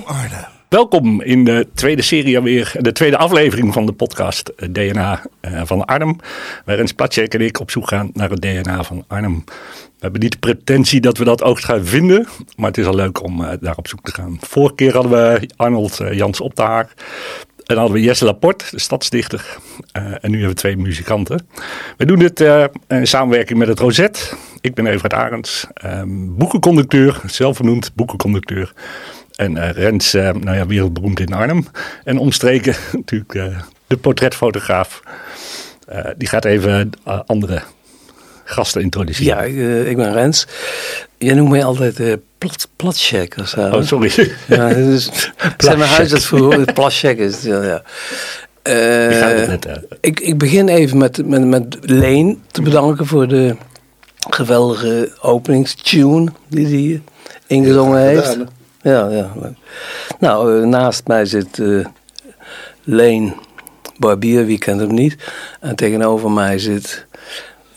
[0.00, 0.04] van.
[0.68, 5.60] Welkom in de tweede serie alweer, de tweede aflevering van de podcast eh, DNA eh,
[5.64, 6.16] van Arnhem.
[6.64, 9.44] Waarin Splatschek en ik op zoek gaan naar het DNA van Arnhem.
[9.46, 9.52] We
[9.98, 12.26] hebben niet de pretentie dat we dat ook gaan vinden,
[12.56, 14.36] maar het is al leuk om uh, daar op zoek te gaan.
[14.40, 16.92] Vorige keer hadden we Arnold Jans op de haar.
[17.56, 19.56] En dan hadden we Jesse Laporte, de stadsdichter.
[19.92, 21.46] En nu hebben we twee muzikanten.
[21.96, 22.40] We doen dit
[22.88, 24.20] in samenwerking met het Rosette.
[24.60, 28.72] Ik ben Evert Arends, um, boekenconducteur, zelfvernoemd boekenconducteur.
[29.32, 31.66] En uh, Rens, uh, nou ja, wereldberoemd in Arnhem.
[32.04, 35.02] En omstreken natuurlijk uh, de portretfotograaf.
[36.16, 36.90] die gaat even
[37.26, 37.62] andere
[38.44, 39.36] gasten introduceren.
[39.36, 40.46] Ja, ik, ik ben Rens.
[41.18, 43.70] Jij noemt mij altijd uh, plat, platcheck of zo.
[43.70, 44.32] Oh, sorry.
[44.46, 45.10] Ja, dus,
[45.58, 47.42] zijn mijn huis dat vroeger platcheck is.
[47.42, 47.82] Ja, ja.
[48.64, 53.56] Uh, net, uh, ik, ik begin even met, met, met Leen te bedanken voor de
[54.30, 57.02] geweldige openingstune die hij
[57.46, 58.38] ingezongen ja, heeft.
[58.82, 59.32] Ja, ja.
[60.18, 61.86] Nou, uh, naast mij zit uh,
[62.84, 63.34] Leen
[63.98, 65.16] Barbier, wie kent hem niet.
[65.60, 67.06] En tegenover mij zit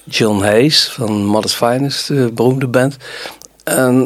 [0.04, 2.98] John Hayes van Mother's Finest, de beroemde band.
[3.64, 4.06] En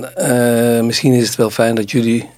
[0.85, 2.29] misschien is het wel fijn dat jullie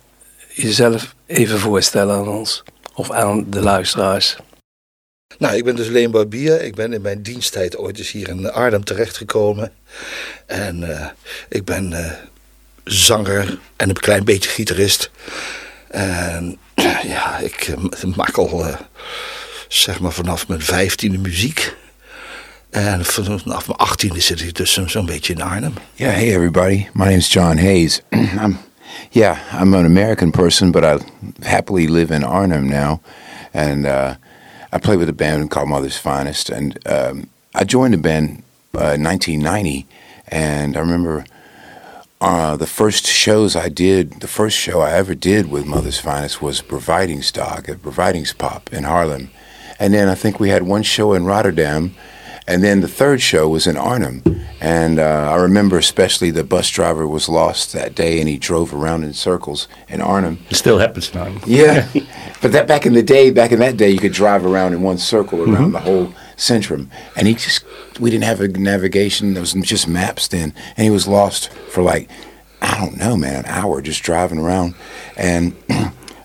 [0.53, 2.63] jezelf even voorstellen aan ons.
[2.95, 4.37] Of aan de luisteraars.
[5.37, 6.61] Nou, ik ben dus Leen Barbier.
[6.61, 9.71] Ik ben in mijn diensttijd ooit eens hier in Arnhem terechtgekomen.
[10.45, 10.83] En
[11.49, 11.93] ik ben
[12.83, 15.11] zanger en een klein beetje gitarist.
[15.87, 16.57] En
[17.15, 17.73] ja, ik
[18.15, 18.75] maak al uh,
[19.67, 21.75] zeg maar vanaf mijn vijftiende muziek.
[22.69, 25.73] En vanaf mijn achttiende zit ik dus zo'n beetje in Arnhem.
[25.93, 26.87] Yeah, hey everybody.
[26.93, 28.01] My name is John Hayes.
[28.43, 28.57] I'm,
[29.09, 30.97] yeah, I'm an American person, but I
[31.41, 32.99] happily live in Arnhem now.
[33.53, 34.13] And uh,
[34.73, 36.49] I play with a band called Mother's Finest.
[36.49, 38.43] And um, I joined the band
[38.73, 39.85] uh, in 1990.
[40.27, 41.25] And I remember
[42.21, 46.39] uh, the first shows I did, the first show I ever did with Mother's Finest
[46.39, 49.31] was Providing Stock at Providings Pop in Harlem.
[49.79, 51.95] And then I think we had one show in Rotterdam.
[52.47, 54.21] And then the third show was in Arnhem.
[54.59, 58.71] And uh, I remember especially the bus driver was lost that day and he drove
[58.71, 60.37] around in circles in Arnhem.
[60.51, 61.41] It still happens Arnhem.
[61.47, 61.87] Yeah.
[62.41, 64.83] but that back in the day, back in that day, you could drive around in
[64.83, 65.71] one circle around mm-hmm.
[65.71, 66.89] the whole Centrum.
[67.15, 67.63] And he just,
[67.99, 69.35] we didn't have a navigation.
[69.35, 70.53] There was just maps then.
[70.75, 72.09] And he was lost for like,
[72.61, 74.73] I don't know, man, an hour just driving around.
[75.15, 75.55] And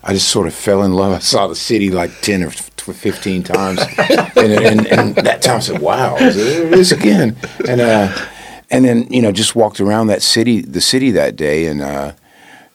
[0.02, 1.12] I just sort of fell in love.
[1.12, 3.80] I saw the city like 10 or 15 times.
[4.36, 7.36] and, and, and, that time I said, wow, there it is again.
[7.68, 8.26] And, uh,
[8.70, 12.12] and then, you know, just walked around that city, the city that day and, uh,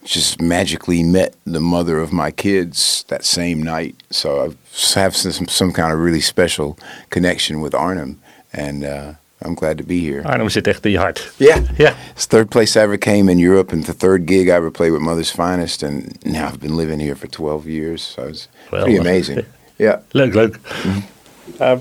[0.03, 3.95] just magically met the mother of my kids that same night.
[4.09, 4.55] So
[4.95, 6.77] I have some, some kind of really special
[7.09, 8.19] connection with Arnhem,
[8.53, 10.21] and uh, I'm glad to be here.
[10.25, 11.33] Arnhem zit echt in je hart.
[11.37, 11.95] Yeah, yeah.
[12.11, 14.71] It's the third place I ever came in Europe, and the third gig I ever
[14.71, 18.01] played with Mother's Finest, and now I've been living here for 12 years.
[18.01, 19.45] So it's well, pretty amazing.
[19.77, 19.99] Yeah.
[20.13, 20.57] Leuk, leuk.
[20.57, 20.99] Mm-hmm.
[21.59, 21.77] Uh,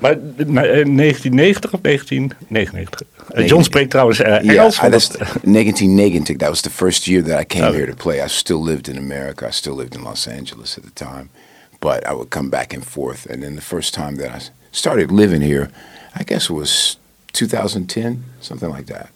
[0.00, 2.88] maar 1990 of 1999?
[3.36, 4.76] John spreekt trouwens uh, Engels.
[4.76, 5.08] Yeah, that's
[5.44, 6.34] 1990.
[6.34, 7.72] That was the first year that I came oh.
[7.72, 8.20] here to play.
[8.20, 9.46] I still lived in America.
[9.46, 11.28] I still lived in Los Angeles at the time.
[11.78, 13.26] But I would come back and forth.
[13.30, 15.70] And then the first time that I started living here,
[16.14, 16.98] I guess it was
[17.32, 19.10] 2010, something like that.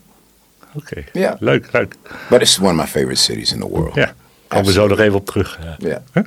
[0.76, 1.04] Okay.
[1.14, 1.36] Yeah.
[1.40, 1.94] Leuk, leuk.
[2.30, 3.94] But it's one of my favorite cities in the world.
[3.94, 4.14] Ja,
[4.48, 5.58] komen we zo nog even op terug.
[5.78, 6.02] Ja.
[6.12, 6.24] Huh?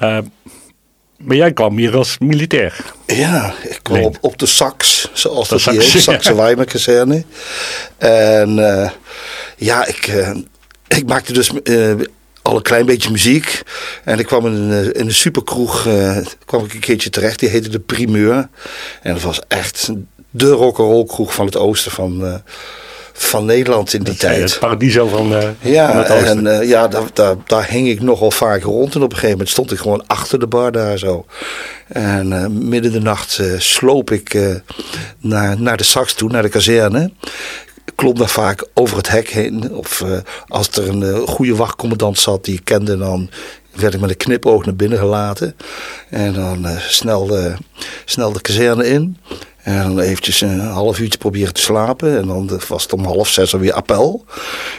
[0.00, 0.18] Uh,
[1.24, 2.84] maar jij kwam hier als militair.
[3.06, 7.24] Ja, ik kwam op, op de Sax, zoals dat hier heet, Saxe Weimer kazerne.
[7.98, 8.90] En uh,
[9.56, 10.30] ja, ik, uh,
[10.88, 11.94] ik maakte dus uh,
[12.42, 13.62] al een klein beetje muziek.
[14.04, 15.88] En ik kwam in een, in een superkroeg,
[16.44, 18.48] kwam ik een keertje terecht, die heette De Primeur.
[19.02, 19.90] En dat was echt
[20.30, 22.42] de rock'n'roll kroeg van het oosten van
[23.16, 24.40] van Nederland in die dat, tijd.
[24.40, 28.00] Het paradiso van, uh, ja, van het En uh, ja, daar, daar, daar hing ik
[28.00, 28.94] nogal vaak rond.
[28.94, 31.26] En op een gegeven moment stond ik gewoon achter de bar daar zo.
[31.88, 34.38] En uh, midden de nacht sloop ik
[35.18, 37.12] naar, naar de sax toe, naar de kazerne.
[37.94, 39.72] Klom daar vaak over het hek heen.
[39.72, 40.04] Of
[40.46, 43.30] als er een goede wachtcommandant zat die ik kende, dan
[43.74, 45.56] werd ik met een knipoog naar binnen gelaten.
[46.10, 47.38] En dan snel,
[48.04, 49.16] snel de kazerne in.
[49.64, 52.16] En dan eventjes een half uurtje proberen te slapen.
[52.18, 54.24] En dan was het om half zes alweer appel.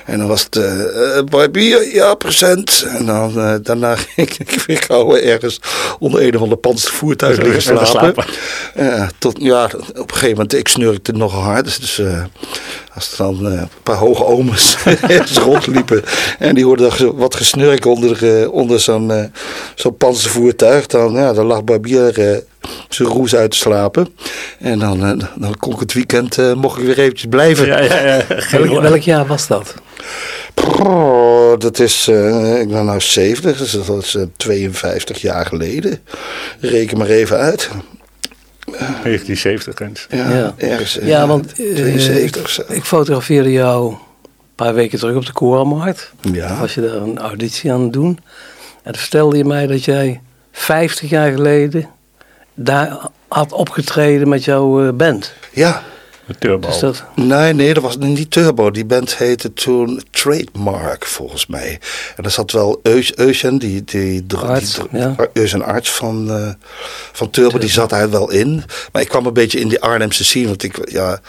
[0.05, 2.85] En dan was het uh, barbier, ja, present.
[2.87, 5.59] En dan, uh, daarna ging ik weer gauw ergens
[5.99, 7.87] onder een of ander panzervoertuig liggen slapen.
[7.87, 8.25] slapen.
[8.77, 11.81] Uh, tot, ja, op een gegeven moment, ik snurkte nogal hard.
[11.81, 12.23] Dus uh,
[12.93, 14.77] als er dan een paar hoge omens
[15.07, 16.03] ergens rondliepen.
[16.39, 19.31] En die hoorden wat gesnurk onder, onder zo'n
[19.75, 20.85] zo'n panzervoertuig.
[20.85, 22.43] Dan, ja, dan lag barbier
[22.89, 24.07] zijn roes uit te slapen.
[24.59, 27.65] En dan, uh, dan kon ik het weekend, uh, mocht ik weer eventjes blijven.
[27.65, 28.21] Ja, ja, ja.
[28.51, 29.73] Welk, welk, jaar was dat?
[31.57, 35.99] Dat is, uh, ik ben nou 70, dus dat is uh, 52 jaar geleden.
[36.59, 37.69] Reken maar even uit.
[38.65, 40.07] 1970 eens.
[40.09, 40.53] Ja, ja.
[40.57, 42.35] Ergens, uh, ja want ik,
[42.67, 43.97] ik, fotografeerde jou een
[44.55, 46.11] paar weken terug op de Korenmarkt.
[46.31, 46.59] Ja.
[46.59, 48.19] Was je daar een auditie aan het doen.
[48.83, 50.21] En dan vertelde je mij dat jij
[50.51, 51.89] 50 jaar geleden
[52.55, 52.97] daar
[53.27, 55.33] had opgetreden met jouw band.
[55.51, 55.81] Ja.
[56.39, 56.67] Turbo.
[56.67, 57.03] Is dat...
[57.15, 58.71] Nee, nee, dat was niet Turbo.
[58.71, 61.79] Die band heette toen Trademark, volgens mij.
[62.15, 62.79] En er zat wel
[63.15, 65.15] Eugen, die, die, arts, die, ja.
[65.33, 66.49] Eugen Arts van, uh,
[67.11, 68.63] van Turbo, die zat daar wel in.
[68.91, 71.19] Maar ik kwam een beetje in die Arnhemse scene, want ik, ja,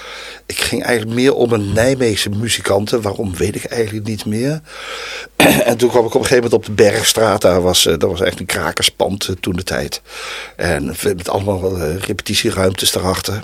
[0.46, 3.02] ik ging eigenlijk meer om een Nijmeegse muzikanten.
[3.02, 4.60] Waarom, weet ik eigenlijk niet meer.
[5.64, 7.40] en toen kwam ik op een gegeven moment op de Bergstraat.
[7.40, 10.02] Daar was, uh, dat was echt een krakerspand uh, toen de tijd.
[10.56, 13.42] En met allemaal repetitieruimtes erachter.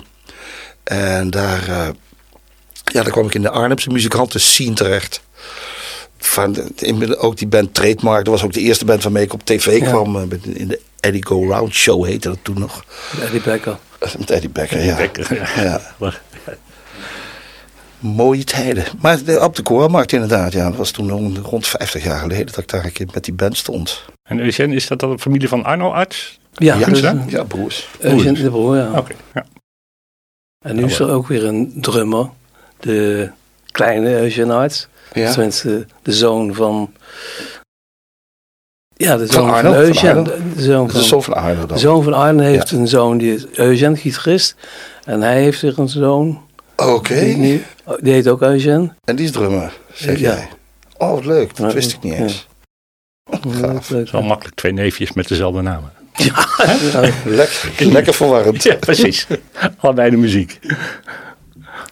[0.83, 1.87] En daar, uh,
[2.83, 5.21] ja, daar kwam ik in de Arnhemse muzikanten scene terecht.
[6.17, 9.45] Van, in, ook die band Trademark, dat was ook de eerste band waarmee ik op
[9.45, 9.85] tv ja.
[9.85, 10.15] kwam.
[10.15, 12.85] Uh, in de Eddie Go Round Show heette dat toen nog.
[13.21, 13.77] Eddie Becker.
[14.17, 14.97] Met Eddie Becker, Eddie ja.
[14.97, 15.81] Becker, ja.
[15.99, 16.11] ja.
[17.99, 18.85] Mooie tijden.
[19.01, 20.67] Maar de, op de Koormarkt inderdaad, ja.
[20.69, 23.57] Dat was toen rond 50 jaar geleden dat ik daar een keer met die band
[23.57, 24.05] stond.
[24.23, 26.39] En Eugène, is dat dan een familie van Arno Arts?
[26.51, 27.87] Ja, ja, dus, ja broers.
[27.99, 28.89] Eugène de broer, ja.
[28.89, 29.45] Oké, okay, ja.
[30.63, 32.29] En nu is er ook weer een drummer,
[32.79, 33.29] de
[33.71, 34.87] kleine Eugene Arts.
[35.13, 35.31] Ja.
[35.31, 36.93] Tenminste, de zoon van...
[38.95, 40.23] Ja, de zoon van, Arno, van.
[40.23, 41.79] De zoon de van, zoon van Arno de dan.
[41.79, 44.55] zoon van heeft een zoon, die is Eugene, gitarist.
[45.05, 46.41] En hij heeft weer een zoon,
[46.75, 47.19] Oké.
[47.19, 47.63] die, die,
[47.99, 48.93] die heet ook Eugene.
[49.03, 50.33] En die is drummer, zeg Ja.
[50.35, 50.47] jij.
[50.97, 51.55] Oh, wat leuk.
[51.55, 52.19] Dat wist ik niet ja.
[52.19, 52.47] eens.
[53.61, 53.89] Gaaf.
[53.89, 55.91] Leuk, Zo makkelijk twee neefjes met dezelfde namen.
[56.13, 56.47] Ja,
[57.25, 58.63] Lekker, lekker verwarrend.
[58.63, 59.27] Ja, precies.
[59.77, 60.59] Allebei de muziek.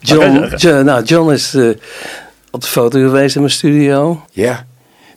[0.00, 1.70] John, John, nou, John is eh,
[2.50, 4.24] op de foto geweest in mijn studio.
[4.32, 4.58] Yeah,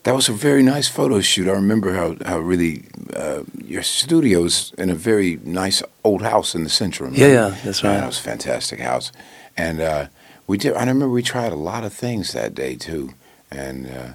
[0.02, 1.48] that was a very nice photo shoot.
[1.48, 2.84] I remember how, how really
[3.16, 7.16] uh, your studio's in a very nice old house in the centrum.
[7.16, 7.98] Yeah, yeah, that's right.
[7.98, 9.12] that was a fantastic house.
[9.57, 10.06] And uh,
[10.48, 10.74] we did.
[10.74, 13.10] I remember we tried a lot of things that day too.
[13.52, 14.13] And uh,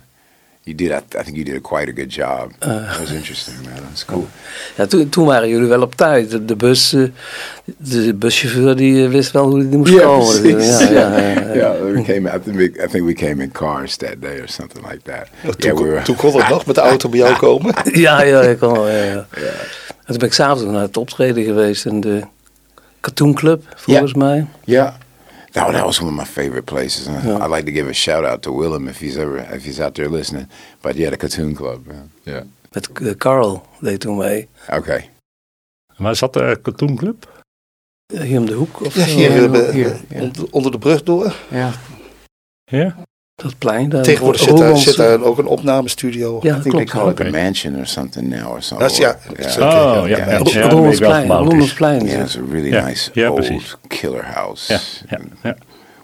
[0.71, 0.91] you did.
[0.93, 2.53] I, think you did a quite a good job.
[2.59, 3.83] that was interesting, man.
[3.83, 4.27] That's cool.
[4.77, 6.31] Ja, toen, toen waren jullie wel op tijd.
[6.31, 7.03] De, de, bus, eh,
[7.77, 10.41] de buschauffeur die eh, wist wel hoe die moest komen.
[10.41, 10.79] precies.
[10.79, 11.55] Ja, ja, ja, ja.
[11.61, 12.37] Yeah, we came.
[12.37, 15.27] I think we, I think we came in cars that day or something like that.
[15.43, 16.03] Toen, yeah, we were.
[16.03, 17.75] toen kon het nog met de auto bij jou komen.
[17.93, 19.27] Ja, ja, ik kon wel, ja, ja.
[19.37, 19.55] Yeah.
[19.87, 22.23] En toen ben ik s'avonds naar het optreden geweest in de
[23.01, 24.47] Cartoon Club, volgens mij.
[24.65, 24.93] Yeah.
[25.55, 27.07] No, that was one of my favorite places.
[27.07, 27.43] And Yeah.
[27.45, 29.95] I'd like to give a shout out to Willem if he's ever if he's out
[29.95, 30.49] there listening.
[30.81, 31.87] But yeah, the Cartoon Club.
[31.87, 32.11] man.
[32.25, 32.43] Yeah.
[32.73, 34.49] Met eh, Carl deed toen mee.
[34.69, 35.09] Okay.
[35.97, 37.43] Waar zat de Cartoon Club?
[38.15, 39.15] Eh, Hier om de hoek of Ja, zo.
[39.17, 40.21] hier, Ja, eh, hier, ja.
[40.21, 41.35] onder- onder de brug door.
[41.51, 41.75] Yeah.
[42.65, 42.97] Ja?
[43.43, 43.89] Dat plein.
[43.89, 46.39] Daar, Tegenwoordig zit daar, zit daar ook een opnamestudio.
[46.43, 47.31] Ja, I think they call it Okay.
[47.31, 48.91] mansion or something now or something.
[48.91, 50.01] That's- yeah, okay.
[50.03, 50.17] Oh, ja.
[50.17, 50.69] Ja, ja.
[50.69, 52.07] Roelmansplein.
[52.07, 52.87] Yeah, it's a really Yeah.
[52.87, 53.77] nice Yeah, old precies.
[53.89, 54.73] killer house.
[54.73, 55.57] Ja, ja, ja.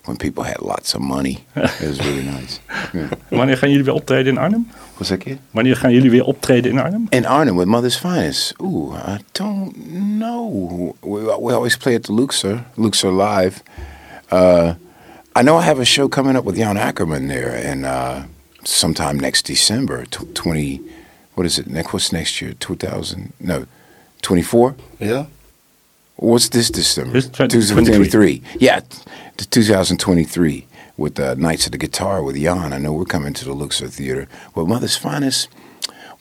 [0.04, 2.58] When people had lots of money, it was really nice.
[2.92, 3.04] Yeah.
[3.28, 4.68] Wanneer gaan jullie weer optreden in Arnhem?
[4.94, 5.38] What's that kid?
[5.50, 7.06] Wanneer gaan jullie weer optreden in Arnhem?
[7.08, 8.54] In Arnhem with Mother's Finest.
[8.62, 9.74] Ooh, I don't
[10.18, 10.94] know.
[11.00, 13.62] We, we always play at the Luxor, Luxor Live.
[14.32, 14.70] Uh,
[15.36, 18.22] I know I have a show coming up with Jan Ackerman there, and uh,
[18.64, 20.80] sometime next December, tw- twenty.
[21.34, 21.66] What is it?
[21.66, 22.54] Next, what's next year?
[22.54, 23.34] Two thousand?
[23.38, 23.66] No,
[24.22, 24.76] twenty four.
[24.98, 25.26] Ja.
[26.16, 27.12] What's this December?
[27.12, 28.42] This twen- 2023.
[28.58, 30.66] Yeah, t- 2023
[30.96, 32.72] with uh, Nights of the Guitar with Jan.
[32.72, 34.26] I know we're coming to the Luxor Theater.
[34.54, 35.48] Well, Mother's Finest,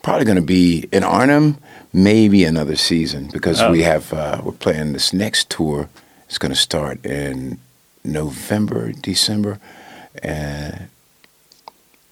[0.03, 1.57] probably going to be in Arnhem,
[1.93, 3.72] maybe another season because Oh.
[3.72, 5.88] we have uh, we're playing this next tour.
[6.27, 7.60] It's going to start in
[8.05, 9.57] November, December,
[10.24, 10.74] and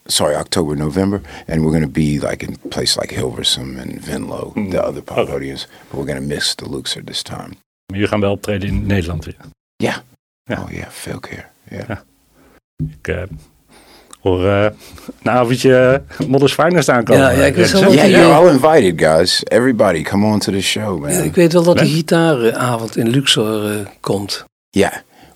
[0.08, 4.54] sorry, October, November, and we're going to be like in place like Hilversum and Venlo,
[4.72, 5.26] the other Okay.
[5.26, 7.50] podiums, but we're going to miss the Luxor this time.
[7.86, 9.36] Maar jullie gaan wel optreden in Nederland weer.
[9.76, 9.98] Yeah.
[10.44, 10.64] Yeah.
[10.64, 11.50] Oh yeah, veel keer.
[11.70, 11.98] Yeah.
[12.78, 13.24] Ik eh,
[14.22, 14.64] hoor eh,
[15.24, 17.22] een avondje Modders Finest aankomen.
[17.22, 19.42] Ja, ja, ik wel dat- Yeah, you're all invited, guys.
[19.44, 21.12] Everybody, come on to the show, man.
[21.14, 21.92] Ja, ik weet wel dat de Nee?
[21.94, 24.44] gitaaravond in Luxor eh, komt.
[24.70, 24.94] Yeah,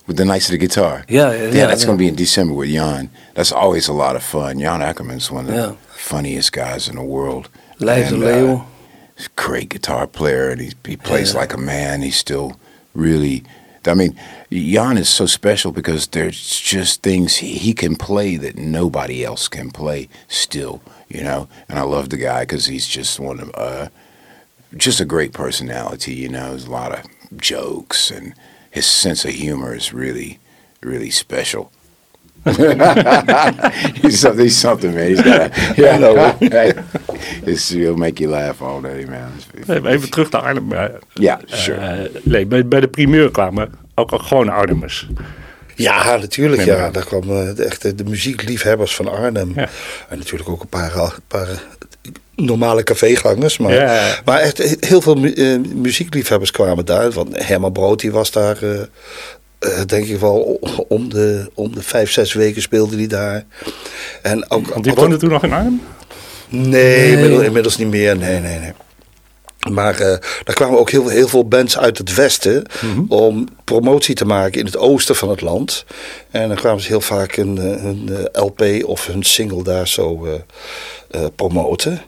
[0.08, 1.04] with the Knights of the Guitar.
[1.08, 1.86] Yeah, ja, Yeah, that's ja.
[1.86, 3.10] going to be in December with Jan.
[3.34, 4.58] That's always a lot of fun.
[4.58, 5.66] Jan Ackerman's one of Yeah.
[5.66, 7.48] the funniest guys in the world.
[7.78, 8.64] And, uh,
[9.16, 11.40] he's a great guitar player, and he, he plays Yeah.
[11.40, 12.02] like a man.
[12.02, 12.56] He's still
[12.94, 13.44] really.
[13.86, 14.18] I mean,
[14.50, 19.48] Jan is so special because there's just things he, he can play that nobody else
[19.48, 21.48] can play still, you know.
[21.68, 23.88] And I love the guy because he's just one of, uh,
[24.76, 26.50] just a great personality, you know.
[26.50, 27.04] There's a lot of
[27.40, 28.34] jokes, and
[28.70, 30.38] his sense of humor is really,
[30.80, 31.70] really special.
[34.02, 35.08] he's, something, he's something, man.
[35.08, 36.82] He's got a, yeah,
[37.46, 39.32] it's, he'll make you laugh all day, man.
[39.68, 40.98] Even terug naar Arnhem.
[41.14, 41.78] Ja, sure.
[41.78, 45.08] Uh, nee, bij, bij de primeur kwamen ook gewoon Arnhemmers.
[45.74, 46.64] Ja, natuurlijk.
[46.64, 46.90] Ja.
[46.90, 49.52] Daar kwamen de, echte de muziekliefhebbers van Arnhem.
[49.54, 49.68] Ja.
[50.08, 51.48] En natuurlijk ook een paar, een paar
[52.34, 53.58] normale cafégangers.
[53.58, 54.18] Maar, ja.
[54.24, 57.10] maar echt heel veel mu muziekliefhebbers kwamen daar.
[57.10, 58.70] Want Herman Brood die was daar uh,
[59.60, 63.44] uh, denk ik wel om de, om de vijf, zes weken speelde hij daar.
[64.22, 65.82] En ook, Want die woonde toen nog in Arnhem?
[66.48, 67.12] Nee, nee.
[67.12, 68.16] Inmiddels, inmiddels, niet meer.
[68.16, 68.72] Nee, nee, nee.
[69.58, 70.06] Maar uh,
[70.44, 73.06] daar kwamen ook heel, heel veel bands uit het westen mm -hmm.
[73.08, 75.84] om promotie te maken in het oosten van het land.
[76.30, 80.32] En dan kwamen ze heel vaak een, een LP of hun single daar zo uh,
[81.10, 82.02] uh, promoten.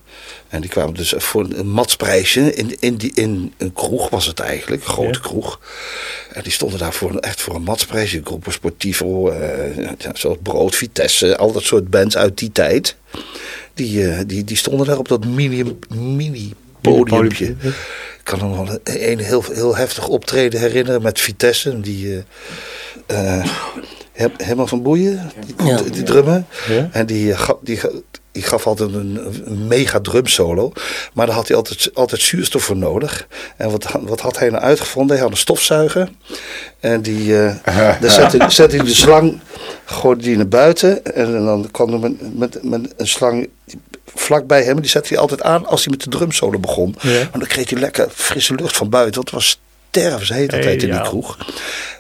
[0.49, 4.41] En die kwamen dus voor een matsprijsje in, in, die, in een kroeg was het
[4.41, 5.29] eigenlijk, een grote ja.
[5.29, 5.61] kroeg.
[6.33, 8.21] En die stonden daar voor, echt voor een matsprijsje.
[8.25, 9.35] Groepen Sportivo,
[10.13, 12.97] zoals Brood, Vitesse, al dat soort bands uit die tijd.
[13.75, 17.47] Die, die, die stonden daar op dat mini, mini podiumpje.
[17.47, 21.81] Ik kan me nog een, heel, heel heftig optreden herinneren met Vitesse.
[21.81, 22.25] Die...
[23.13, 23.45] Uh,
[24.37, 25.77] helemaal van Boeien, die, ja.
[25.77, 26.47] die, die drummen.
[26.69, 26.89] Ja.
[26.93, 27.81] En die, die,
[28.33, 30.73] die gaf altijd een, een mega drum solo.
[31.13, 33.27] Maar daar had hij altijd, altijd zuurstof voor nodig.
[33.57, 35.17] En wat, wat had hij nou uitgevonden?
[35.17, 36.11] Hij had een stofzuiger.
[36.81, 37.55] En die, uh,
[38.01, 39.41] daar zette, zette hij de slang,
[39.85, 41.05] gooide die naar buiten.
[41.15, 43.49] En dan kwam er met, met, met een slang
[44.15, 44.81] vlakbij hem.
[44.81, 46.97] Die zette hij altijd aan als hij met de drumsolo begon.
[47.01, 47.11] Ja.
[47.11, 49.15] Maar dan kreeg hij lekker frisse lucht van buiten.
[49.15, 49.59] Want het
[49.91, 51.39] was stervensheet altijd hey, in die kroeg.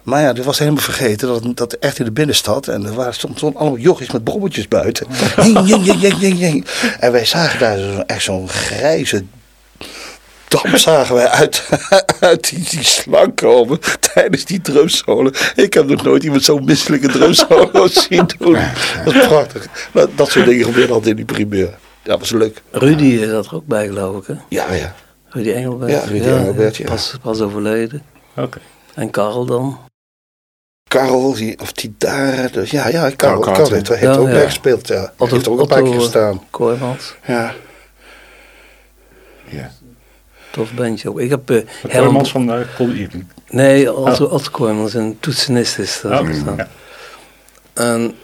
[0.02, 2.68] Maar ja, dit was helemaal vergeten dat, dat echt in de binnenstad.
[2.68, 5.06] En er waren stond, stond allemaal jochies met brommetjes buiten.
[7.00, 9.24] en wij zagen daar zo, echt zo'n grijze
[10.50, 11.68] dam zagen wij uit,
[12.20, 13.78] uit die, die slang komen
[14.14, 15.30] tijdens die drumsolo.
[15.54, 18.58] Ik heb nog nooit iemand zo'n misselijke drumsolo zien doen.
[19.04, 19.66] Dat is prachtig.
[19.92, 21.78] Dat, dat soort dingen gebeuren altijd in die primeur.
[22.02, 22.62] Dat was leuk.
[22.70, 24.26] Rudy zat er ook bij, geloof ik.
[24.26, 24.34] Hè?
[24.48, 24.94] Ja, ja.
[25.30, 25.90] Rudy Engelbert.
[25.90, 26.84] Ja, Rudy Engelbert, ja.
[26.84, 28.02] Pas, pas overleden.
[28.30, 28.42] Oké.
[28.42, 28.62] Okay.
[28.94, 29.78] En Karel dan?
[30.88, 34.28] Karel, die, of die daar, dus ja, ja, Karel, Karel, Karel heeft, heeft ja, ook
[34.28, 34.40] ja.
[34.40, 35.12] gespeeld, ja.
[35.16, 36.40] Otto, heeft ook een paar keer gestaan.
[36.50, 37.14] Kooijmans.
[37.26, 37.54] Ja.
[39.44, 39.70] Ja.
[40.50, 41.20] Tof bandje ook.
[41.20, 41.50] Ik heb...
[41.50, 42.92] Uh, van de Cool
[43.48, 44.32] Nee, Otto, oh.
[44.32, 46.20] Otto Kooijmans, een toetsenist is dat.
[46.20, 46.68] Oh, ja.
[47.72, 48.14] En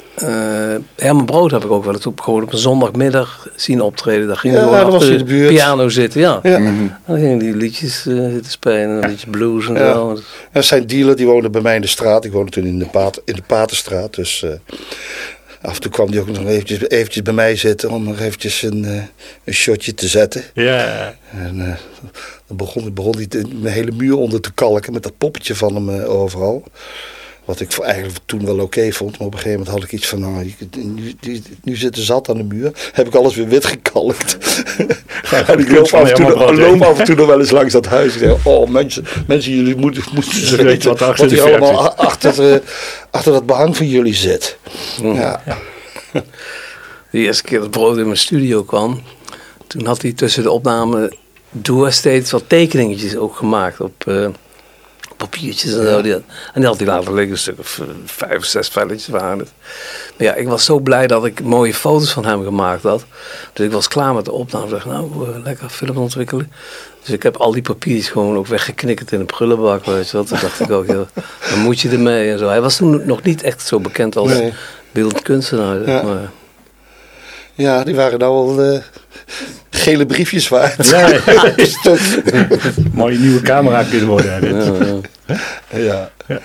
[0.97, 4.27] Herman Brood heb ik ook wel eens op, gewoon op een zondagmiddag zien optreden.
[4.27, 5.49] Daar ging ja, hij de buurt.
[5.49, 6.41] piano zitten, ja.
[6.43, 6.59] ja.
[6.59, 6.97] Mm -hmm.
[7.07, 9.93] Dan gingen die liedjes uh, zitten spelen, een liedje blues en ja.
[9.93, 10.19] zo.
[10.53, 12.25] En zijn dealer die woonde bij mij in de straat.
[12.25, 14.15] Ik woonde toen in de, Paat, in de Paterstraat.
[14.15, 14.51] Dus uh,
[15.61, 18.63] af en toe kwam hij ook nog eventjes, eventjes bij mij zitten om nog eventjes
[18.63, 19.03] een, uh,
[19.45, 20.43] een shotje te zetten.
[20.55, 21.15] Ja.
[21.31, 21.79] En
[22.47, 25.75] dan begon, begon hij de, mijn hele muur onder te kalken met dat poppetje van
[25.75, 26.65] hem overal.
[27.47, 29.19] Wat ik eigenlijk toen wel oké okay vond.
[29.19, 32.03] Maar op een gegeven moment had ik iets van, nou, nu, nu, nu zit er
[32.03, 32.73] zat aan de muur.
[32.93, 34.37] Heb ik alles weer wit gekalkt.
[35.31, 37.73] Ja, en ik loop af, en toe, loop af en toe nog wel eens langs
[37.73, 38.15] dat huis.
[38.15, 42.59] Ik zeg, oh mensen, mensen jullie moeten, moeten weten wat, wat hier allemaal achter, uh,
[43.11, 44.57] achter dat behang van jullie zit.
[45.03, 45.15] Mm.
[45.15, 45.43] Ja.
[45.47, 45.59] ja.
[47.11, 49.03] De eerste keer dat Brood in mijn studio kwam.
[49.67, 51.13] Toen had hij tussen de opname
[51.51, 54.05] door steeds wat tekeningetjes ook gemaakt op...
[54.09, 54.29] Uh,
[55.17, 56.03] papiertjes en zo.
[56.03, 59.09] Die had, en die had hij laten liggen, een stuk of vijf of zes velletjes
[59.09, 59.53] waren het.
[60.17, 63.05] Maar ja, ik was zo blij dat ik mooie foto's van hem gemaakt had.
[63.53, 64.65] Dus ik was klaar met de opname.
[64.65, 66.53] Ik dacht, nou, uh, lekker film ontwikkelen.
[67.03, 70.27] Dus ik heb al die papiertjes gewoon ook weggeknikkerd in een prullenbak, weet je wat.
[70.27, 71.07] Toen dacht ik ook, ja,
[71.51, 72.49] dan moet je ermee en zo.
[72.49, 74.53] Hij was toen nog niet echt zo bekend als nee.
[74.91, 75.89] beeldend kunstenaar.
[75.89, 76.03] Ja.
[76.03, 76.31] Maar,
[77.55, 78.79] ja, die waren nou al uh,
[79.71, 80.89] gele briefjes waard.
[80.89, 81.21] Ja,
[82.93, 84.41] Mooie nieuwe camera kunnen worden.
[84.41, 85.09] Dit.
[85.27, 86.11] Ja, ja.
[86.27, 86.39] ja.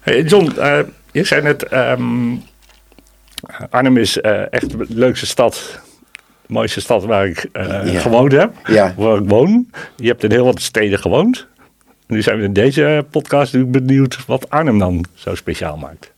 [0.00, 0.78] Hey John, uh,
[1.12, 2.42] je zei net, um,
[3.70, 5.80] Arnhem is uh, echt de leukste stad.
[6.46, 8.00] De mooiste stad waar ik ja.
[8.00, 8.52] gewoond heb.
[8.64, 8.94] Ja.
[8.96, 9.70] Waar ik woon.
[9.96, 11.46] Je hebt in heel wat steden gewoond.
[12.08, 16.12] Nu zijn we in deze podcast benieuwd wat Arnhem dan zo speciaal maakt.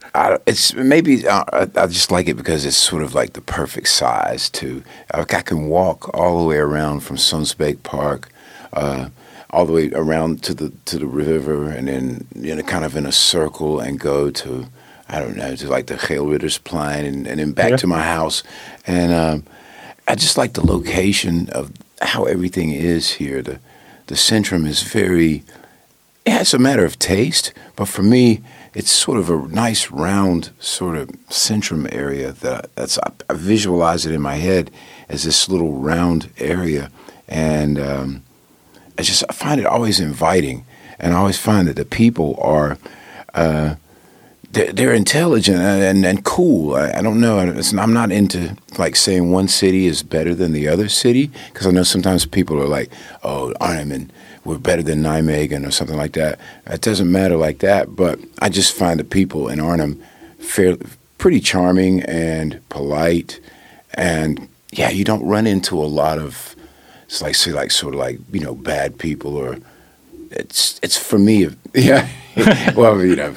[0.45, 1.43] It's maybe uh,
[1.77, 4.83] I just like it because it's sort of like the perfect size too.
[5.17, 8.29] Like I can walk all the way around from Sunsbeek Park,
[8.73, 9.05] uh,
[9.51, 12.97] all the way around to the to the river, and then you know, kind of
[12.97, 14.67] in a circle, and go to
[15.09, 17.77] I don't know, to like the Geelriddersplein, and, and then back yeah.
[17.79, 18.43] to my house.
[18.87, 19.43] And um,
[20.07, 21.71] I just like the location of
[22.01, 23.43] how everything is here.
[23.43, 23.59] The
[24.07, 25.43] the centrum is very.
[26.27, 28.43] Yeah, it's a matter of taste, but for me,
[28.75, 34.05] it's sort of a nice round sort of centrum area that that's I, I visualize
[34.05, 34.71] it in my head
[35.09, 36.91] as this little round area,
[37.27, 38.23] and um,
[38.99, 40.67] I just I find it always inviting,
[40.99, 42.79] and I always find that the people are.
[43.33, 43.77] Uh,
[44.53, 46.75] they're, they're intelligent and, and, and cool.
[46.75, 47.39] I, I, don't know.
[47.39, 51.71] I'm not into like saying one city is better than the other city because I
[51.71, 52.91] know sometimes people are like,
[53.23, 54.11] oh, Arnhem
[54.45, 56.39] we're better than Nijmegen or something like that.
[56.67, 57.95] It doesn't matter like that.
[57.95, 60.03] But I just find the people in Arnhem
[60.39, 60.81] fairly,
[61.19, 63.41] pretty charming and polite.
[63.95, 66.57] And yeah, you don't run into a lot of,
[67.05, 69.59] it's like, say, like sort of like, you know, bad people or
[70.31, 72.09] it's, it's for me, yeah.
[72.77, 73.35] well, you know,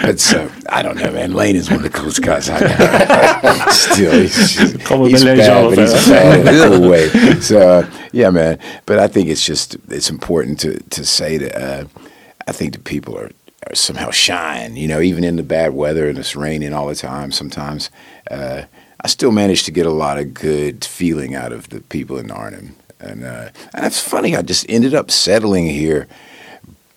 [0.00, 1.32] it's uh, I don't know, man.
[1.32, 3.66] Lane is one of the coolest guys I know.
[3.70, 7.08] Still, he's, he's, he's bad, but he's bad in a cool way.
[7.40, 8.58] So, uh, yeah, man.
[8.86, 11.84] But I think it's just it's important to to say that uh,
[12.46, 13.30] I think the people are,
[13.66, 14.76] are somehow shine.
[14.76, 17.32] You know, even in the bad weather and it's raining all the time.
[17.32, 17.90] Sometimes
[18.30, 18.64] uh,
[19.00, 22.30] I still manage to get a lot of good feeling out of the people in
[22.30, 22.76] Arnhem.
[23.00, 26.08] And, uh, and it's funny, I just ended up settling here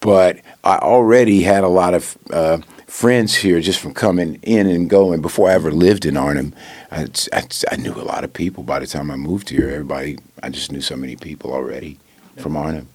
[0.08, 4.90] but I already had a lot of uh, friends here just from coming in and
[4.90, 5.22] going.
[5.22, 6.54] Before I ever lived in Arnhem,
[6.92, 8.64] I, I, I, knew a lot of people.
[8.64, 11.98] By the time I moved here, everybody, I just knew so many people already
[12.38, 12.88] from Arnhem.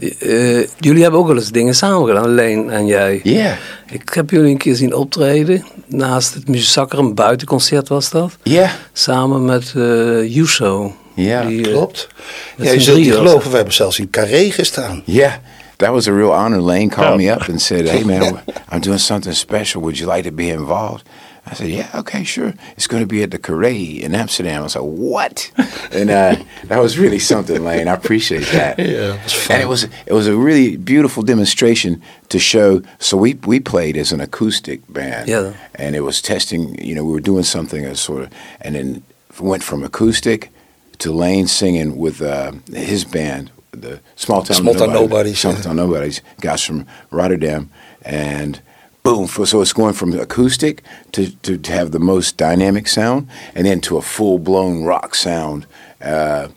[0.00, 3.20] Uh, jullie hebben ook wel eens dingen samen gedaan, Leen en jij.
[3.22, 3.32] Ja.
[3.32, 3.56] Yeah.
[3.90, 5.64] Ik heb jullie een keer zien optreden.
[5.86, 8.36] Naast het Muziekzakker, een buitenconcert was dat.
[8.42, 8.52] Ja.
[8.52, 8.70] Yeah.
[8.92, 10.94] Samen met uh, Yuso.
[11.14, 12.08] Ja, die, klopt.
[12.56, 15.02] Ja, je zult niet geloven, we hebben zelfs in Carré gestaan.
[15.04, 15.40] Ja
[15.80, 16.60] that was a real honor.
[16.60, 19.82] Lane called me up and said, "Hey man, I'm doing something special.
[19.82, 21.06] Would you like to be involved?"
[21.46, 22.54] I said, "Yeah, okay, sure.
[22.76, 25.50] It's going to be at the Carré in Amsterdam." I was like, "What?"
[25.90, 27.88] and uh, that was really something, Lane.
[27.88, 28.78] I appreciate that.
[28.90, 32.82] Yeah, it and it was it was a really beautiful demonstration to show.
[32.98, 36.82] So we we played as an acoustic band, yeah, and it was testing.
[36.82, 39.02] You know, we were doing something as sort of, and then
[39.40, 40.50] went from acoustic
[40.98, 45.76] to Lane singing with uh, his band the small town, small town nobodies, small town
[45.76, 47.70] nobodies, guys from Rotterdam,
[48.02, 48.60] and
[49.02, 49.26] boom.
[49.26, 53.80] So it's going from acoustic to, to, to have the most dynamic sound, and then
[53.82, 55.66] to a full blown rock sound
[56.00, 56.48] uh,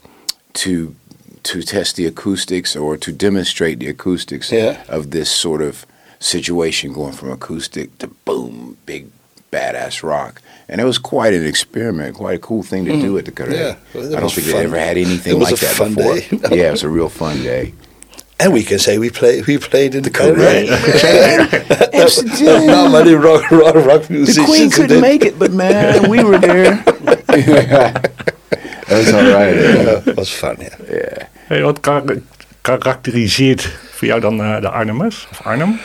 [0.53, 0.95] to
[1.43, 4.81] to test the acoustics or to demonstrate the acoustics yeah.
[4.87, 5.85] of this sort of
[6.19, 9.09] situation, going from acoustic to boom, big
[9.51, 10.41] badass rock.
[10.67, 13.01] And it was quite an experiment, quite a cool thing to mm.
[13.01, 13.53] do at the Carré.
[13.53, 16.51] Yeah, I don't think they ever had anything like that before.
[16.55, 17.73] yeah, it was a real fun day.
[18.39, 21.93] And we can say we played we played in the, the Carré.
[21.93, 22.67] Amsterdam.
[22.67, 24.35] Not many rock, rock, rock musicians.
[24.35, 26.75] The Queen couldn't make it, but man, we were there.
[26.75, 28.11] that
[28.89, 29.55] was all right.
[29.55, 29.99] Yeah.
[29.99, 30.75] that was fun, yeah.
[30.89, 31.27] yeah.
[31.47, 31.79] Hey, wat
[32.61, 35.27] karakteriseert voor jou dan uh, de Arnhemmers?
[35.31, 35.79] Of Arnhem?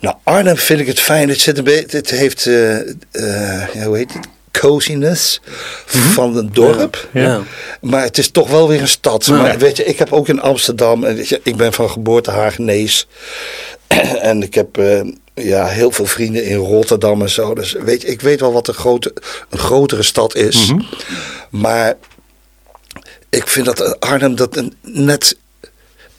[0.00, 1.28] Nou, Arnhem vind ik het fijn.
[1.28, 2.76] Het, zit een beetje, het heeft, uh,
[3.74, 4.28] ja, hoe heet het?
[4.50, 5.40] Coziness
[5.92, 6.08] mhm.
[6.08, 7.08] van een dorp.
[7.12, 7.42] Ja.
[7.80, 9.26] Maar het is toch wel weer een stad.
[9.26, 12.30] Maar weet je, ik heb ook in Amsterdam, en weet je, ik ben van geboorte
[12.30, 13.06] Hagenees.
[14.20, 15.00] en ik heb uh,
[15.34, 17.54] ja, heel veel vrienden in Rotterdam en zo.
[17.54, 19.14] Dus weet je, ik weet wel wat een, grote,
[19.48, 20.70] een grotere stad is.
[20.70, 20.88] Mm -hmm.
[21.60, 21.94] Maar
[23.30, 25.36] ik vind dat Arnhem dat net,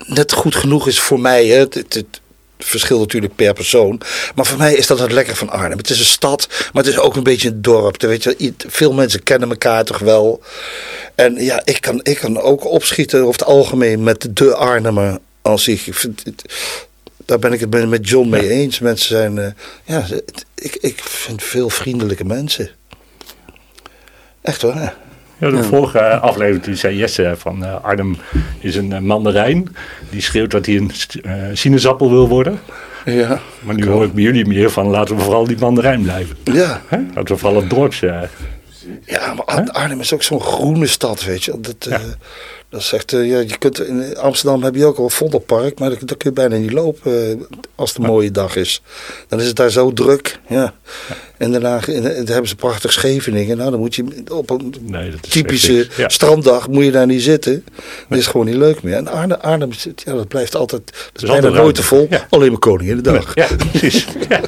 [0.06, 1.48] net goed genoeg is voor mij.
[1.48, 1.58] Hè.
[1.58, 2.22] Het, het,
[2.64, 4.02] verschilt natuurlijk per persoon.
[4.36, 5.78] Maar voor mij is dat het lekker van Arnhem.
[5.78, 8.02] Het is een stad, maar het is ook een beetje een dorp.
[8.02, 10.42] Weet je, veel mensen kennen elkaar toch wel.
[11.16, 15.68] En ja, ik kan, ik kan ook opschieten over het algemeen met de Arnhemmer als
[15.68, 16.08] ik.
[17.26, 18.80] daar ben ik het met John mee eens.
[18.80, 19.48] Mensen zijn, uh,
[19.84, 20.06] ja,
[20.56, 22.70] ik, ik vind veel vriendelijke mensen.
[24.42, 24.94] Echt hoor.
[25.40, 28.18] Ja, de vorige aflevering toen zei Jesse van uh, Arnhem
[28.60, 29.76] is een uh, mandarijn.
[30.10, 30.92] Die schreeuwt dat hij een
[31.26, 32.60] uh, sinaasappel wil worden.
[33.06, 33.40] Ja.
[33.64, 36.38] Maar nu hoor ik bij jullie meer van laten we vooral die mandarijn blijven.
[36.44, 36.82] Ja.
[36.88, 36.98] Hè?
[36.98, 37.94] Laten we vooral het dorp...
[37.94, 41.54] ja, maar Arnhem is ook zo'n groene stad, weet je.
[41.60, 42.00] Dat, ja.
[42.70, 45.90] Dat zegt, uh, ja, je kunt, in Amsterdam heb je ook al een Vondelpark, maar
[45.90, 47.44] daar, kun je bijna niet lopen uh,
[47.76, 48.82] als het een mooie dag is.
[49.28, 50.40] Dan is het daar zo druk.
[50.48, 50.74] Ja.
[51.38, 53.58] En daarna in, hebben ze prachtig Scheveningen.
[53.58, 57.64] Nou, dan moet je op een nee, typische stranddag moet je daar niet zitten.
[58.10, 58.96] Dat is gewoon niet leuk meer.
[58.96, 62.08] En Arnhem, Arnhem ja, dat blijft altijd, dat is bijna nooit te vol.
[62.30, 63.36] Alleen maar koning in de dag.
[63.36, 64.08] Ja, precies.
[64.30, 64.42] ja.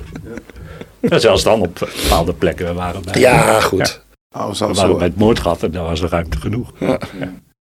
[1.00, 1.20] ja.
[1.20, 3.22] zelfs dan op bepaalde plekken waren bij.
[3.22, 4.02] Ja, goed.
[4.32, 6.72] Oh, we waren bij het moordgat en daar was er ruimte genoeg.
[6.80, 7.00] Ja.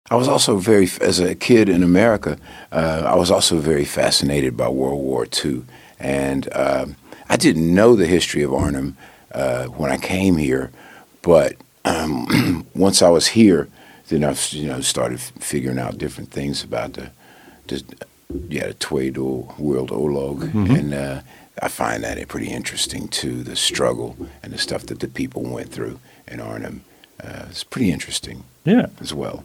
[0.09, 2.37] I was also very, as a kid in America,
[2.71, 5.63] uh, I was also very fascinated by World War II.
[5.99, 6.95] And um,
[7.29, 8.95] I didn't know the history of Arnhem
[9.33, 10.71] uh, when I came here,
[11.21, 13.67] but um, once I was here,
[14.07, 17.11] then I you know started figuring out different things about the,
[17.67, 17.83] the
[18.47, 20.39] yeah the Tweede World Olog.
[20.39, 20.71] mm-hmm.
[20.71, 21.21] and uh,
[21.61, 23.43] I find that pretty interesting too.
[23.43, 26.81] The struggle and the stuff that the people went through in Arnhem.
[27.21, 29.43] Uh, it's pretty interesting, yeah, as well.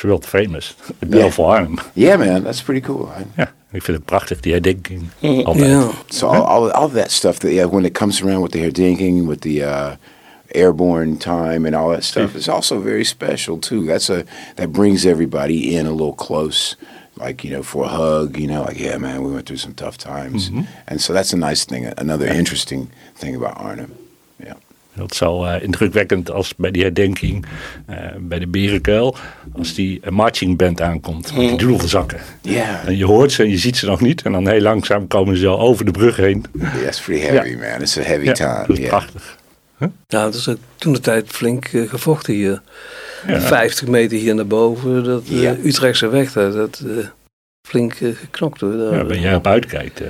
[0.00, 0.74] It's world famous.
[1.00, 1.44] The Bell yeah.
[1.44, 1.78] Arnhem.
[1.94, 3.12] Yeah, man, that's pretty cool.
[3.14, 3.48] I, yeah.
[3.72, 5.10] Ik vind het prachtig, die herdenking.
[5.44, 5.66] Altijd.
[5.66, 5.92] Yeah.
[6.08, 9.26] So all, all, all that stuff, that, yeah, when it comes around with the herdenking,
[9.26, 9.96] with the uh,
[10.54, 13.84] airborne time and all that stuff, is also very special too.
[13.84, 14.24] That's a
[14.56, 16.76] that brings everybody in a little close.
[17.16, 19.74] Like you know, for a hug, you know, like yeah, man, we went through some
[19.74, 20.62] tough times, mm-hmm.
[20.86, 21.92] and so that's a nice thing.
[21.98, 23.92] Another interesting thing about Arnhem.
[25.00, 25.08] Yeah.
[25.08, 27.46] Dat is zo uh, indrukwekkend als bij die herdenking
[27.90, 29.16] uh, bij de Berenkuil.
[29.58, 32.18] Als die marching band aankomt met die droegelzakken.
[32.42, 32.86] Yeah.
[32.86, 34.22] En je hoort ze en je ziet ze nog niet.
[34.22, 36.44] En dan heel langzaam komen ze al over de brug heen.
[36.52, 37.56] Yeah, it's pretty heavy ja.
[37.56, 37.80] man.
[37.80, 38.64] It's a heavy ja, time.
[38.66, 39.38] Dat is prachtig.
[39.78, 39.88] Huh?
[40.06, 42.62] Ja, dat is ook toen de tijd flink uh, gevochten hier.
[43.26, 43.40] Ja.
[43.40, 45.04] 50 meter hier naar boven.
[45.04, 47.06] Dat uh, Utrechtse weg, daar, dat uh,
[47.68, 48.76] flink geknokt hoor.
[48.76, 50.00] Daar, ja, ben jij op uitkijkt.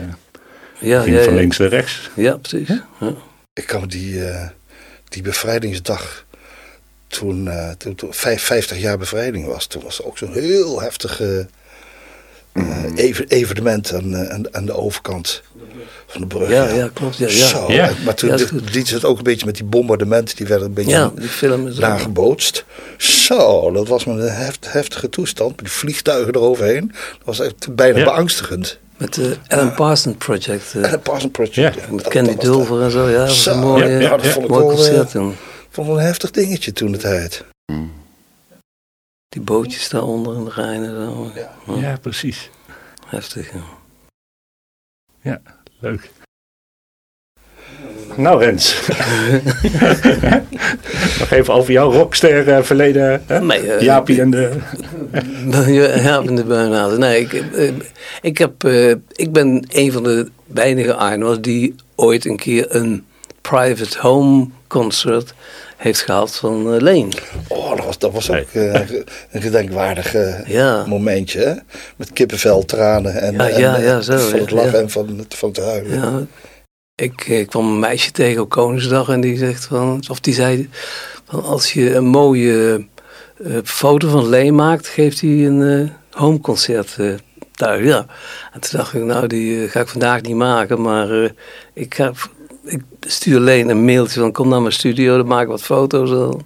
[0.79, 2.11] ja, ja, van links naar rechts.
[2.15, 2.69] Ja, precies.
[3.01, 3.15] Ja.
[3.53, 4.23] Ik kan die
[5.11, 6.25] die bevrijdingsdag,
[7.07, 11.47] toen, uh, toen, toen 50 jaar bevrijding was, toen was er ook zo'n heel heftige
[12.53, 15.43] uh, evenement aan, uh, aan, aan, de overkant
[16.07, 16.49] van de brug.
[16.49, 16.75] Ja, ja.
[16.75, 17.17] ja klopt.
[17.17, 17.47] Ja, ja.
[17.47, 17.91] Zo, ja.
[18.05, 20.75] Maar toen ja, liet ze het ook een beetje met die bombardementen, die werden een
[20.75, 22.65] beetje ja, die film is nagebootst.
[22.97, 26.87] Zo, dat was een heft, heftige toestand, met die vliegtuigen eroverheen.
[26.89, 28.79] Dat was echt bijna beangstigend.
[29.01, 30.75] Met de Alan Parsons Project.
[30.75, 31.93] Uh, Alan Parsons Project, ja.
[31.93, 33.19] Met Candy Dulver en zo, ja.
[33.19, 35.35] Dat was een mooi, ja, ja, dat vond ik wel, concert toen.
[35.71, 37.45] vond een heftig dingetje toen de tijd.
[39.29, 40.83] Die bootjes daaronder in de Rijn
[41.35, 41.81] Ja.
[41.81, 42.51] ja, precies.
[43.07, 43.63] Heftig, ja.
[45.23, 45.41] Ja,
[45.79, 46.11] leuk.
[48.17, 48.77] Nou Rens,
[51.19, 53.23] nog even over jouw rockster uh, verleden.
[53.27, 53.41] Hè?
[53.41, 54.51] Nee, uh, Jaapie en de...
[56.03, 56.95] Jaap en de.
[56.99, 57.71] Nee, ik, uh,
[58.23, 58.65] ik, heb,
[59.13, 63.05] ik ben een van de weinige Arno's die ooit een keer een
[63.41, 65.35] private home concert
[65.77, 67.13] heeft gehad van Leen.
[67.49, 69.07] Oh, dat was, dat was ook een
[69.43, 70.15] gedenkwaardig
[70.47, 70.85] ja.
[70.87, 71.41] momentje.
[71.41, 71.55] Hè?
[71.97, 75.59] Met kippenvel, tranen en, ja, ja, ja, zo, van het lachen en van, van het
[75.59, 76.29] huilen.
[77.01, 80.69] Ik, ik kwam een meisje tegen op Koningsdag en die zegt van, of die zei
[81.25, 82.87] van als je een mooie
[83.39, 87.15] uh, foto van Leen maakt, geeft hij een uh, homeconcert uh,
[87.53, 87.87] thuis.
[87.87, 88.07] Ja.
[88.53, 91.33] En toen dacht ik, nou die ga ik vandaag niet maken, maar
[91.75, 92.13] ik ga
[92.65, 96.11] ik stuur alleen een mailtje van kom naar mijn studio, dan maak ik wat foto's.
[96.11, 96.43] Dan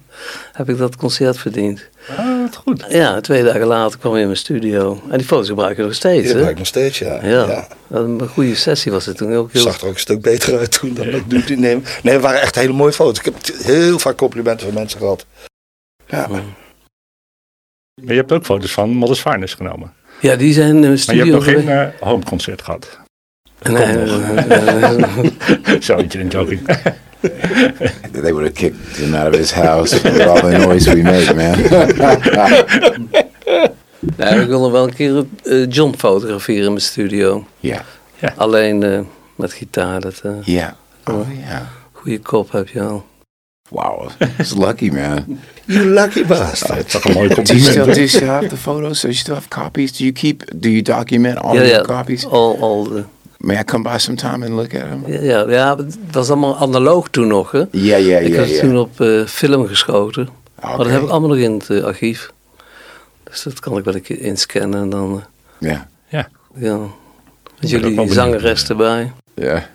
[0.51, 1.89] heb ik dat concert verdiend.
[2.17, 2.85] Ah, wat goed.
[2.89, 5.01] Ja, twee dagen later kwam ik in mijn studio.
[5.09, 6.21] En die foto's gebruik ik nog steeds.
[6.21, 7.25] Die gebruik ik nog steeds, ja.
[7.25, 7.67] Ja, ja.
[7.89, 9.33] een goede sessie was het toen.
[9.33, 9.61] Ook heel...
[9.61, 11.83] zag er ook een stuk beter uit toen dan ik nu neem.
[12.03, 13.19] Nee, het waren echt hele mooie foto's.
[13.19, 15.25] Ik heb heel vaak complimenten van mensen gehad.
[16.07, 16.27] Ja.
[16.27, 16.43] Maar
[18.13, 19.93] je hebt ook foto's van Modest Finest genomen.
[20.21, 21.25] Ja, die zijn in mijn studio.
[21.25, 22.99] Maar je hebt nog geen uh, homeconcert gehad.
[23.61, 24.07] Nee.
[25.81, 26.61] Zoietje in joking.
[28.11, 31.35] They would have kicked him out of his house with all the noise we made,
[31.35, 31.57] man.
[34.17, 37.45] nou, ik wil nog wel een keer uh, John fotograferen in mijn studio.
[37.59, 37.85] Ja.
[38.19, 38.33] ja.
[38.37, 38.99] Alleen uh,
[39.35, 40.01] met gitaar.
[40.01, 40.77] Dat, uh, ja.
[41.05, 41.69] Oh, ja.
[41.91, 43.05] Goede kop heb je al.
[43.69, 45.39] Wow, it's lucky, man.
[45.65, 46.79] You lucky bastard.
[46.79, 47.65] That's toch een mooi compliment.
[47.65, 48.99] Do you, still, do you still have the photos?
[48.99, 49.97] So you still have copies?
[49.97, 51.81] Do you keep, do you document all yeah, the yeah.
[51.81, 52.25] copies?
[52.25, 53.05] All, all the
[53.45, 55.03] May I come by sometime and look at them?
[55.07, 57.51] Ja, ja, het was allemaal analoog toen nog.
[57.51, 57.59] Hè?
[57.59, 58.17] Ja, ja, ja.
[58.17, 60.29] Ik had toen op uh, film geschoten.
[60.57, 60.69] Okay.
[60.69, 62.31] Maar dat heb ik allemaal nog in het uh, archief.
[63.23, 65.13] Dus dat kan ik wel een keer inscannen en dan...
[65.59, 65.87] Uh, ja.
[66.07, 66.29] Ja.
[66.55, 66.77] Ja.
[67.59, 69.11] Met jullie zangeres erbij.
[69.33, 69.69] Ja.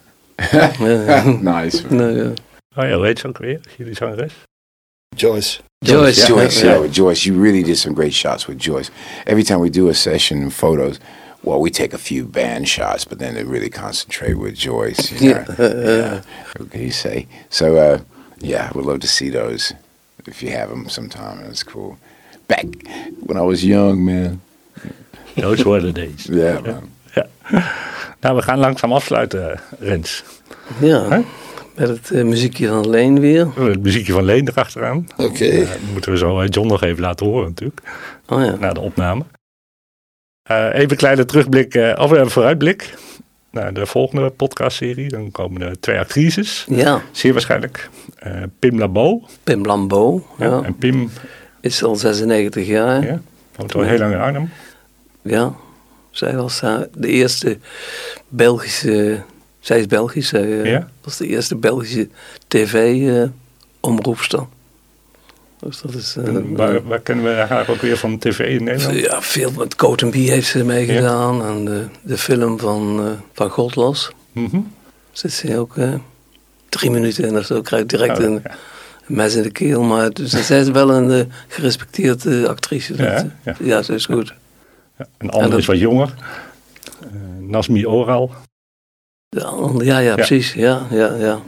[0.51, 1.23] ja.
[1.61, 1.83] nice.
[1.91, 2.33] Ja.
[2.77, 3.61] Oh ja, heet ze ook weer?
[3.77, 4.33] Jullie zangeres?
[5.17, 5.61] Joyce.
[5.79, 6.27] Joyce.
[6.27, 6.81] Joyce, yeah.
[6.81, 6.93] yeah.
[6.93, 7.29] Joyce.
[7.29, 8.91] You really did some great shots with Joyce.
[9.25, 10.99] Every time we do a session photos...
[11.43, 15.13] well, we take a few band shots, but then they really concentrate with Joyce.
[15.21, 15.45] You know?
[15.59, 16.23] yeah.
[16.57, 17.27] What can you say?
[17.49, 17.99] So, uh,
[18.41, 19.73] yeah, would love to see those
[20.27, 21.43] if you have them sometime.
[21.43, 21.97] That's cool.
[22.47, 22.67] Back
[23.21, 24.41] when I was young, man.
[25.37, 26.27] Those were the days.
[26.27, 26.91] Yeah, man.
[27.15, 27.27] Ja.
[28.21, 30.25] Nou, we gaan langzaam afsluiten, Rens.
[30.81, 31.09] Ja.
[31.09, 31.25] Huh?
[31.75, 33.49] Met het uh, muziekje van Leen weer.
[33.55, 35.07] Het muziekje van Leen erachteraan.
[35.17, 35.23] Oké.
[35.23, 35.49] Okay.
[35.49, 37.81] Uh, moeten we zo John nog even laten horen natuurlijk.
[38.27, 38.57] Oh ja.
[38.57, 39.25] Na de opname.
[40.51, 42.95] Uh, even een kleine terugblik, uh, of een vooruitblik
[43.51, 45.09] naar de volgende podcastserie.
[45.09, 46.67] Dan komen er twee actrices.
[46.69, 47.03] Ja.
[47.11, 47.89] Zeer waarschijnlijk.
[48.27, 49.23] Uh, Pim Lambeau.
[49.45, 50.47] Pim Lambeau, ja.
[50.47, 50.63] ja.
[50.63, 51.11] En Pim...
[51.61, 53.05] Is al 96 jaar.
[53.05, 53.21] Ja,
[53.57, 54.51] woont al heel lang in Arnhem.
[55.23, 55.55] Ja,
[56.11, 56.61] zij was
[56.95, 57.59] de eerste
[58.29, 59.23] Belgische...
[59.61, 60.29] Zij is Belgisch.
[60.29, 60.89] Zij ja?
[61.05, 62.09] was de eerste Belgische
[62.49, 64.47] tv-omroepster.
[65.61, 68.99] Dus dat is, uh, waar, waar, kennen we haar ook weer van tv in Nederland?
[68.99, 71.37] Ja, veel met Cotenby heeft ze meegedaan.
[71.37, 71.49] Ja.
[71.49, 74.11] En de, de film van, uh, van Godlos.
[74.33, 74.73] Mm -hmm.
[75.13, 75.95] Zit ze ook uh,
[76.69, 77.61] drie minuten in of zo.
[77.61, 78.51] Krijgt direct oh, een, ja.
[79.07, 79.83] een, mes in de keel.
[79.83, 82.97] Maar dus, zij is wel een gerespecteerde actrice.
[82.97, 83.55] Ja, ja.
[83.61, 84.35] ja, ze is goed.
[84.99, 86.15] Ja, een ander is wat jonger.
[87.39, 88.31] Nasmi Oral.
[89.29, 90.53] Ja, ja, ja, precies.
[90.53, 91.41] Ja, ja, ja.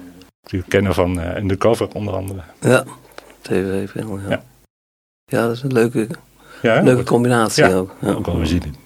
[0.42, 2.40] Die kennen van Undercover onder andere.
[2.60, 2.84] Ja,
[3.42, 4.30] tv-film, ja.
[4.30, 4.42] ja.
[5.24, 5.46] ja.
[5.46, 6.06] dat is een leuke,
[6.62, 7.94] ja, leuke combinatie ook.
[8.00, 8.10] Ja.
[8.10, 8.76] Ook wel weer zien.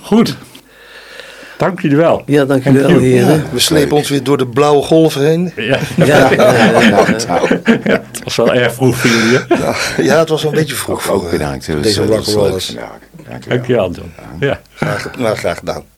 [0.00, 0.36] Goed.
[1.58, 2.22] Dank jullie wel.
[2.26, 3.44] Ja, dank jullie wel, heren.
[3.52, 5.52] we slepen ons weer door de blauwe golven heen.
[5.56, 6.28] Ja, ja,
[7.84, 9.38] het was wel erg vroeg voor jullie.
[9.96, 11.08] Ja, het was een beetje vroeg.
[11.08, 11.82] Ook, ook bedankt.
[11.82, 12.76] Deze rock'n'rollers.
[13.48, 14.12] Dank je wel, John.
[14.40, 14.60] Ja.
[14.74, 15.91] Graag, nou, graag gedaan.